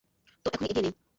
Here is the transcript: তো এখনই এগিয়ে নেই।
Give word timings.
তো 0.45 0.49
এখনই 0.53 0.69
এগিয়ে 0.71 0.83
নেই। 0.85 0.93